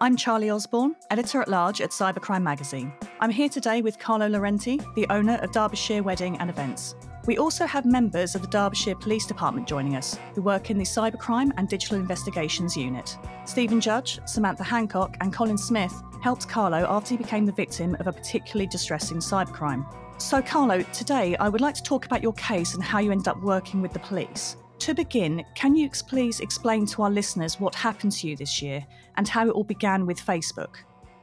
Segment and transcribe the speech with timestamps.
[0.00, 2.92] I'm Charlie Osborne, editor at large at Cybercrime Magazine.
[3.18, 6.94] I'm here today with Carlo Laurenti, the owner of Derbyshire Wedding and Events.
[7.26, 10.84] We also have members of the Derbyshire Police Department joining us, who work in the
[10.84, 13.18] Cybercrime and Digital Investigations Unit.
[13.44, 15.92] Steven Judge, Samantha Hancock, and Colin Smith
[16.22, 19.84] helped Carlo after he became the victim of a particularly distressing cybercrime.
[20.18, 23.26] So, Carlo, today I would like to talk about your case and how you ended
[23.26, 24.56] up working with the police.
[24.80, 28.86] To begin, can you please explain to our listeners what happened to you this year
[29.16, 30.76] and how it all began with Facebook?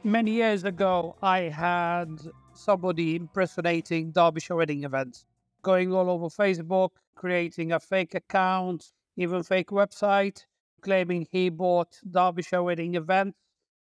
[0.04, 2.20] Many years ago, I had
[2.52, 5.24] somebody impersonating Derbyshire wedding events,
[5.62, 10.44] going all over Facebook, creating a fake account, even fake website,
[10.82, 13.38] claiming he bought Derbyshire wedding events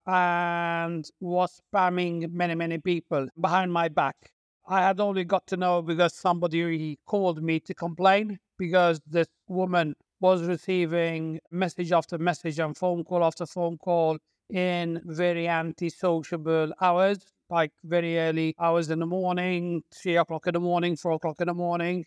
[0.07, 4.32] and was spamming many, many people behind my back.
[4.67, 9.95] I had only got to know because somebody called me to complain because this woman
[10.21, 17.19] was receiving message after message and phone call after phone call in very anti-sociable hours,
[17.51, 21.49] like very early hours in the morning, three o'clock in the morning, four o'clock in
[21.49, 22.05] the morning.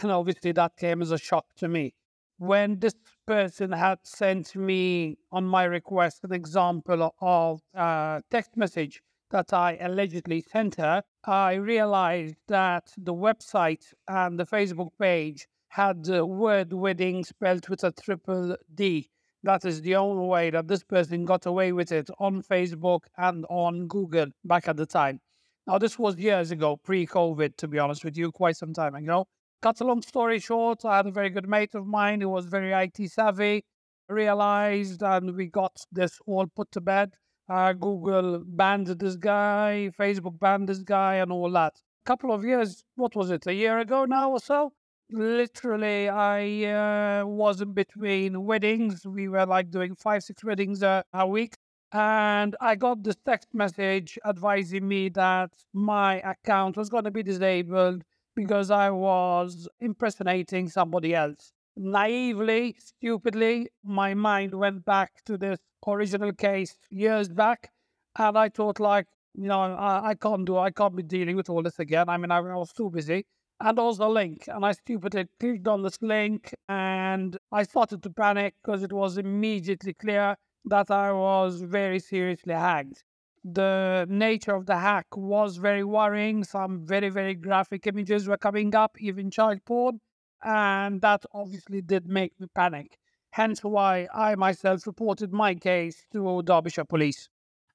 [0.00, 1.94] And obviously that came as a shock to me.
[2.38, 2.94] When this
[3.26, 9.76] person had sent me on my request an example of a text message that I
[9.80, 16.72] allegedly sent her, I realized that the website and the Facebook page had the word
[16.72, 19.08] wedding spelled with a triple D.
[19.42, 23.46] That is the only way that this person got away with it on Facebook and
[23.48, 25.20] on Google back at the time.
[25.66, 28.94] Now, this was years ago, pre COVID, to be honest with you, quite some time
[28.94, 29.28] ago.
[29.62, 32.46] Cut a long story short, I had a very good mate of mine who was
[32.46, 33.64] very IT savvy,
[34.08, 37.12] realized, and we got this all put to bed.
[37.50, 41.74] Uh, Google banned this guy, Facebook banned this guy, and all that.
[42.04, 44.72] A couple of years, what was it, a year ago now or so?
[45.12, 51.04] literally i uh, was in between weddings we were like doing five six weddings a,
[51.12, 51.56] a week
[51.92, 57.22] and i got this text message advising me that my account was going to be
[57.22, 58.04] disabled
[58.36, 66.32] because i was impersonating somebody else naively stupidly my mind went back to this original
[66.32, 67.70] case years back
[68.18, 71.48] and i thought like you know i, I can't do i can't be dealing with
[71.50, 73.24] all this again i mean I, I was too busy
[73.60, 74.44] and also link.
[74.48, 79.18] And I stupidly clicked on this link and I started to panic because it was
[79.18, 80.36] immediately clear
[80.66, 83.04] that I was very seriously hacked.
[83.44, 86.44] The nature of the hack was very worrying.
[86.44, 90.00] Some very, very graphic images were coming up, even child porn.
[90.42, 92.98] And that obviously did make me panic.
[93.32, 97.28] Hence why I myself reported my case to Derbyshire Police.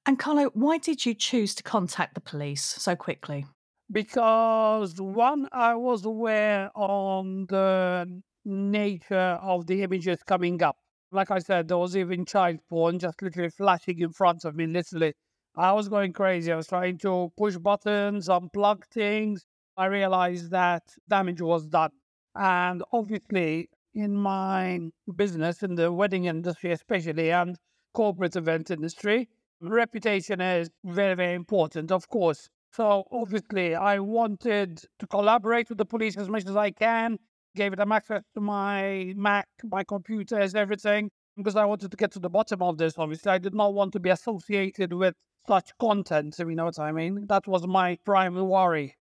[0.04, 3.46] And Carlo, why did you choose to contact the police so quickly?
[3.90, 10.76] because one, I was aware on the nature of the images coming up.
[11.12, 14.66] Like I said, there was even child porn just literally flashing in front of me,
[14.66, 15.14] literally.
[15.56, 16.52] I was going crazy.
[16.52, 19.44] I was trying to push buttons, unplug things.
[19.76, 21.90] I realized that damage was done.
[22.34, 24.78] And obviously, in my
[25.16, 27.56] business, in the wedding industry especially, and
[27.94, 29.28] corporate event industry,
[29.60, 32.50] reputation is very, very important, of course.
[32.72, 37.16] So obviously, I wanted to collaborate with the police as much as I can.
[37.54, 42.18] Gave them access to my Mac, my computers, everything, because I wanted to get to
[42.18, 42.98] the bottom of this.
[42.98, 45.14] Obviously, I did not want to be associated with
[45.48, 46.36] such content.
[46.38, 48.96] If you know what I mean, that was my prime worry.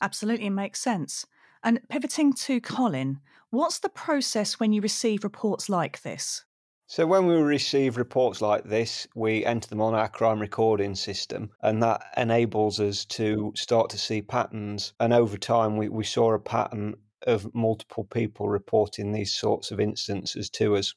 [0.00, 1.26] Absolutely makes sense.
[1.64, 3.18] And pivoting to Colin,
[3.50, 6.44] what's the process when you receive reports like this?
[6.86, 11.50] So, when we receive reports like this, we enter them on our crime recording system,
[11.62, 14.92] and that enables us to start to see patterns.
[14.98, 16.96] And over time, we, we saw a pattern
[17.26, 20.94] of multiple people reporting these sorts of instances to us.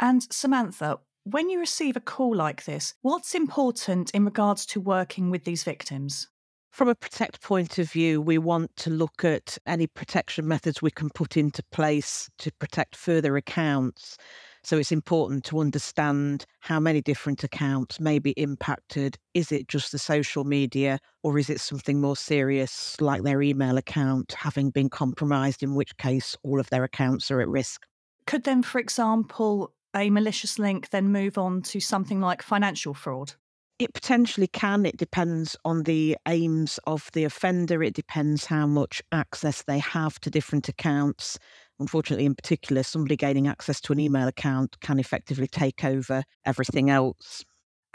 [0.00, 5.30] And Samantha, when you receive a call like this, what's important in regards to working
[5.30, 6.28] with these victims?
[6.76, 10.90] From a protect point of view, we want to look at any protection methods we
[10.90, 14.18] can put into place to protect further accounts.
[14.62, 19.16] So it's important to understand how many different accounts may be impacted.
[19.32, 23.78] Is it just the social media or is it something more serious like their email
[23.78, 27.86] account having been compromised, in which case all of their accounts are at risk?
[28.26, 33.32] Could then, for example, a malicious link then move on to something like financial fraud?
[33.78, 34.86] It potentially can.
[34.86, 37.82] It depends on the aims of the offender.
[37.82, 41.38] It depends how much access they have to different accounts
[41.78, 46.90] unfortunately, in particular, somebody gaining access to an email account can effectively take over everything
[46.90, 47.44] else.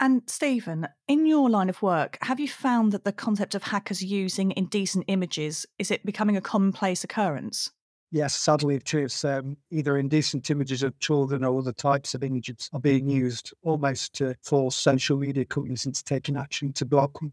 [0.00, 4.02] And Steven, in your line of work, have you found that the concept of hackers
[4.02, 7.70] using indecent images is it becoming a commonplace occurrence?
[8.14, 9.24] Yes, sadly, it is.
[9.24, 14.12] Um, either indecent images of children or other types of images are being used almost
[14.16, 17.32] to force social media companies into taking action to block them.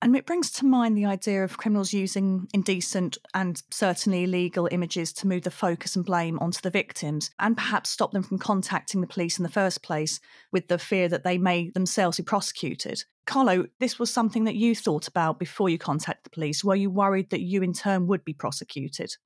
[0.00, 5.12] And it brings to mind the idea of criminals using indecent and certainly illegal images
[5.14, 9.00] to move the focus and blame onto the victims and perhaps stop them from contacting
[9.00, 10.20] the police in the first place
[10.52, 13.02] with the fear that they may themselves be prosecuted.
[13.26, 16.62] Carlo, this was something that you thought about before you contacted the police.
[16.62, 19.16] Were you worried that you in turn would be prosecuted?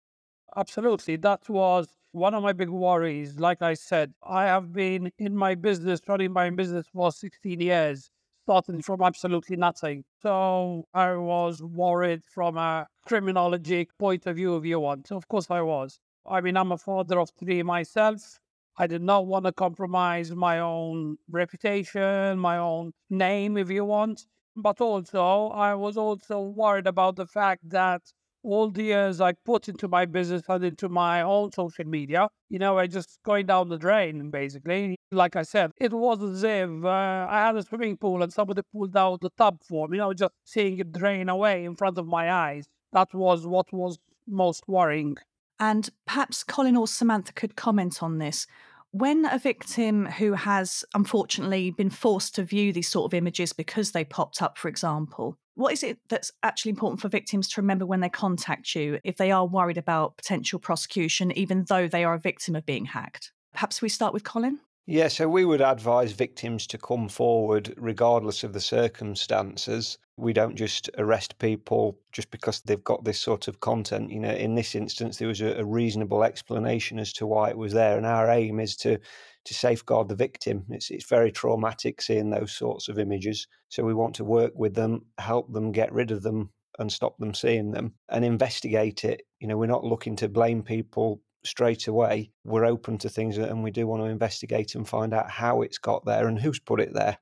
[0.56, 1.16] Absolutely.
[1.16, 3.38] That was one of my big worries.
[3.40, 8.10] Like I said, I have been in my business, running my business for 16 years
[8.44, 10.04] starting from absolutely nothing.
[10.22, 15.10] So I was worried from a criminology point of view, if you want.
[15.10, 15.98] Of course, I was.
[16.26, 18.38] I mean, I'm a father of three myself.
[18.76, 24.26] I did not want to compromise my own reputation, my own name, if you want.
[24.56, 28.02] But also, I was also worried about the fact that
[28.44, 32.58] all the years I put into my business and into my own social media, you
[32.58, 34.96] know, are just going down the drain, basically.
[35.10, 38.62] Like I said, it was as if uh, I had a swimming pool and somebody
[38.72, 41.98] pulled out the tub for me, you know, just seeing it drain away in front
[41.98, 42.66] of my eyes.
[42.92, 43.98] That was what was
[44.28, 45.16] most worrying.
[45.58, 48.46] And perhaps Colin or Samantha could comment on this.
[48.90, 53.90] When a victim who has unfortunately been forced to view these sort of images because
[53.90, 57.86] they popped up, for example, what is it that's actually important for victims to remember
[57.86, 62.14] when they contact you if they are worried about potential prosecution, even though they are
[62.14, 63.32] a victim of being hacked?
[63.52, 64.58] Perhaps we start with Colin?
[64.86, 69.96] Yeah, so we would advise victims to come forward regardless of the circumstances.
[70.18, 74.10] We don't just arrest people just because they've got this sort of content.
[74.10, 77.56] You know, in this instance, there was a, a reasonable explanation as to why it
[77.56, 78.98] was there, and our aim is to
[79.44, 80.64] to safeguard the victim.
[80.70, 83.46] It's it's very traumatic seeing those sorts of images.
[83.68, 87.18] So we want to work with them, help them get rid of them and stop
[87.18, 89.22] them seeing them and investigate it.
[89.40, 92.30] You know, we're not looking to blame people straight away.
[92.44, 95.78] We're open to things and we do want to investigate and find out how it's
[95.78, 97.18] got there and who's put it there.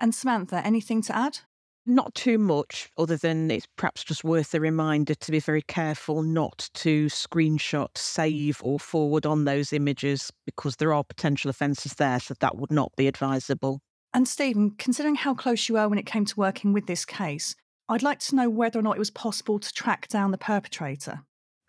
[0.00, 1.40] And Samantha, anything to add?
[1.86, 6.22] Not too much, other than it's perhaps just worth a reminder to be very careful
[6.22, 12.18] not to screenshot, save, or forward on those images because there are potential offences there,
[12.20, 13.82] so that would not be advisable.
[14.14, 17.54] And Steven, considering how close you are when it came to working with this case,
[17.88, 21.20] I'd like to know whether or not it was possible to track down the perpetrator.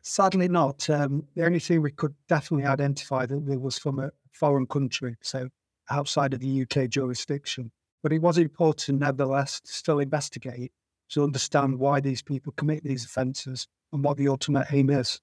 [0.02, 0.90] Sadly, not.
[0.90, 5.18] Um, the only thing we could definitely identify that it was from a foreign country,
[5.22, 5.50] so
[5.90, 7.72] outside of the UK jurisdiction.
[8.06, 10.72] But it was important, nevertheless, to still investigate
[11.10, 15.20] to understand why these people commit these offences and what the ultimate aim is.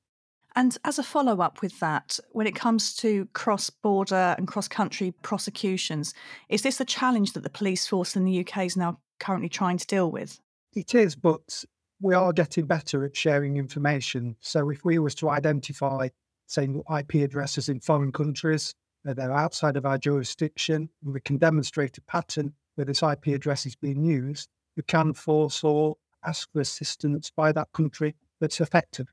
[0.56, 4.66] And as a follow up with that, when it comes to cross border and cross
[4.66, 6.12] country prosecutions,
[6.48, 9.78] is this a challenge that the police force in the UK is now currently trying
[9.78, 10.40] to deal with?
[10.74, 11.64] It is, but
[12.00, 14.34] we are getting better at sharing information.
[14.40, 16.08] So if we was to identify,
[16.48, 16.64] say,
[16.98, 18.74] IP addresses in foreign countries,
[19.04, 23.66] that they're outside of our jurisdiction, we can demonstrate a pattern where this IP address
[23.66, 29.08] is being used, you can force or ask for assistance by that country that's affected.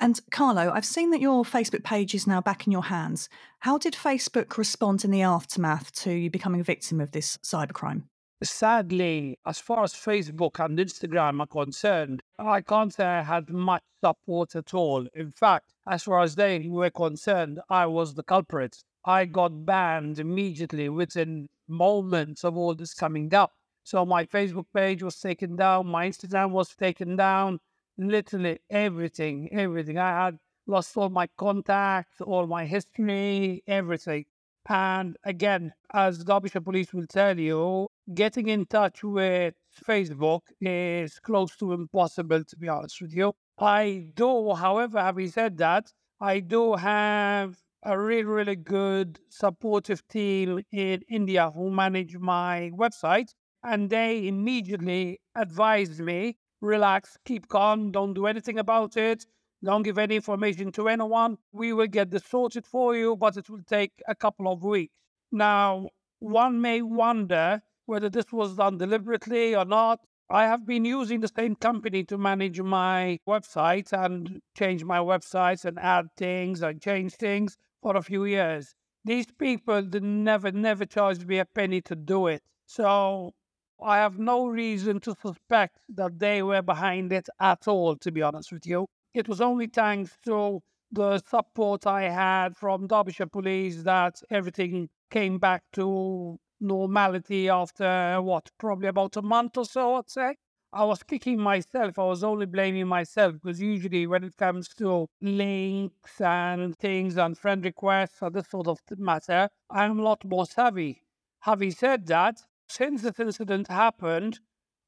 [0.00, 3.28] And Carlo, I've seen that your Facebook page is now back in your hands.
[3.60, 8.02] How did Facebook respond in the aftermath to you becoming a victim of this cybercrime?
[8.42, 13.82] Sadly, as far as Facebook and Instagram are concerned, I can't say I had much
[14.02, 15.06] support at all.
[15.14, 18.82] In fact, as far as they were concerned, I was the culprit.
[19.04, 23.52] I got banned immediately within moments of all this coming up.
[23.84, 27.60] So my Facebook page was taken down, my Instagram was taken down,
[27.98, 29.98] literally everything, everything.
[29.98, 34.24] I had lost all my contacts, all my history, everything.
[34.68, 39.54] And again, as Derbyshire Police will tell you, getting in touch with
[39.86, 43.32] Facebook is close to impossible, to be honest with you.
[43.58, 50.62] I do, however, having said that, I do have a really, really good supportive team
[50.72, 53.34] in India who manage my website.
[53.62, 59.26] And they immediately advised me relax, keep calm, don't do anything about it,
[59.64, 61.38] don't give any information to anyone.
[61.52, 64.96] We will get this sorted for you, but it will take a couple of weeks.
[65.32, 65.88] Now,
[66.20, 70.00] one may wonder whether this was done deliberately or not.
[70.30, 75.64] I have been using the same company to manage my website and change my websites
[75.64, 78.74] and add things and change things for a few years.
[79.04, 82.42] These people never, never charged me a penny to do it.
[82.66, 83.34] So
[83.82, 88.22] I have no reason to suspect that they were behind it at all, to be
[88.22, 88.86] honest with you.
[89.14, 95.38] It was only thanks to the support I had from Derbyshire Police that everything came
[95.38, 100.36] back to normality after what, probably about a month or so, I'd say.
[100.72, 101.98] I was kicking myself.
[101.98, 107.38] I was only blaming myself because usually when it comes to links and things and
[107.38, 111.02] friend requests and this sort of matter, I'm a lot more savvy.
[111.40, 114.40] Having said that, since this incident happened,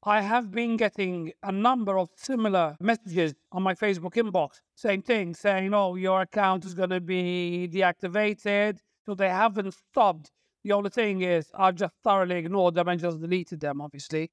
[0.03, 4.61] I have been getting a number of similar messages on my Facebook inbox.
[4.75, 8.77] Same thing, saying, oh, your account is going to be deactivated.
[9.05, 10.31] So they haven't stopped.
[10.63, 14.29] The only thing is, I've just thoroughly ignored them and just deleted them, obviously.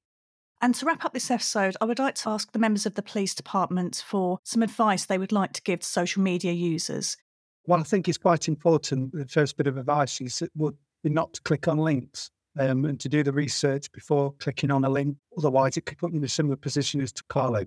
[0.61, 3.03] And to wrap up this episode, I would like to ask the members of the
[3.03, 7.17] police department for some advice they would like to give to social media users.
[7.65, 11.35] What I think is quite important, the first bit of advice is would be not
[11.35, 15.17] to click on links um, and to do the research before clicking on a link.
[15.37, 17.67] Otherwise, it could put you in a similar position as to Carlo.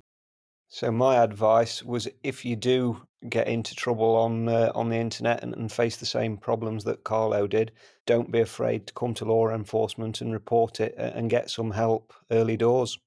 [0.69, 5.41] So my advice was if you do get into trouble on uh, on the internet
[5.41, 7.71] and, and, face the same problems that Carlo did,
[8.05, 12.13] don't be afraid to come to law enforcement and report it and get some help
[12.31, 12.99] early doors.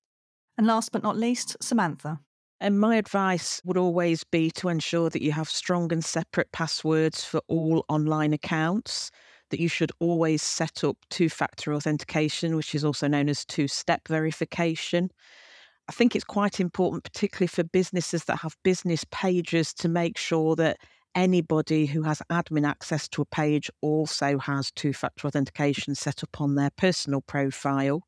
[0.57, 2.21] And last but not least, Samantha.
[2.61, 7.25] And my advice would always be to ensure that you have strong and separate passwords
[7.25, 9.11] for all online accounts
[9.51, 13.69] that you should always set up two factor authentication, which is also known as two
[13.69, 15.11] step verification.
[15.89, 20.55] I think it's quite important, particularly for businesses that have business pages, to make sure
[20.57, 20.79] that
[21.15, 26.41] anybody who has admin access to a page also has two factor authentication set up
[26.41, 28.05] on their personal profile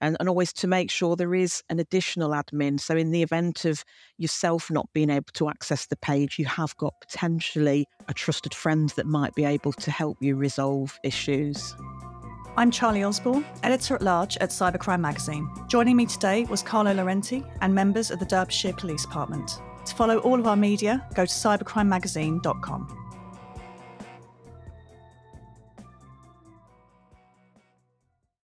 [0.00, 2.80] and, and always to make sure there is an additional admin.
[2.80, 3.84] So, in the event of
[4.18, 8.90] yourself not being able to access the page, you have got potentially a trusted friend
[8.96, 11.74] that might be able to help you resolve issues.
[12.58, 15.50] I'm Charlie Osborne, editor at large at Cybercrime Magazine.
[15.68, 19.60] Joining me today was Carlo Laurenti and members of the Derbyshire Police Department.
[19.84, 23.05] To follow all of our media, go to cybercrimemagazine.com.